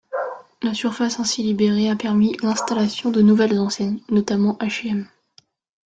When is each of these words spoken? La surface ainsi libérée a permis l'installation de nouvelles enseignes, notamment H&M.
La 0.63 0.73
surface 0.73 1.19
ainsi 1.19 1.43
libérée 1.43 1.87
a 1.91 1.95
permis 1.95 2.35
l'installation 2.41 3.11
de 3.11 3.21
nouvelles 3.21 3.59
enseignes, 3.59 4.01
notamment 4.09 4.57
H&M. 4.59 5.07